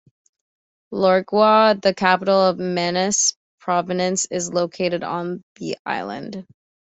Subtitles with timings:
[0.91, 6.43] Lorengau, the capital of Manus Province, is located on the island.